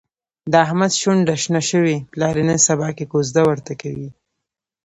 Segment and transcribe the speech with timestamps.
[0.51, 4.09] د احمد شونډه شنه شوې، پلار یې نن سباکې کوزده ورته کوي.